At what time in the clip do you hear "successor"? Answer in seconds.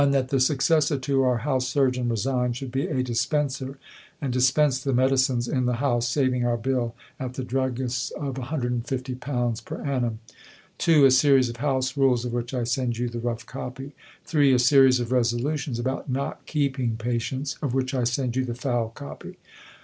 0.39-0.97